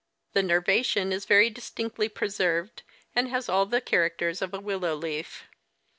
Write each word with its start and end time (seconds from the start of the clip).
The 0.33 0.41
nervation 0.41 1.13
is 1.13 1.25
very 1.25 1.51
distinctly 1.51 2.09
preserved, 2.09 2.81
and 3.15 3.27
has 3.29 3.47
all 3.47 3.67
the 3.67 3.81
characters 3.81 4.41
of 4.41 4.51
a 4.51 4.57
w^illow 4.59 4.99
leaf. 4.99 5.43